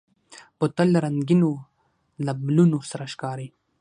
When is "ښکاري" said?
3.13-3.47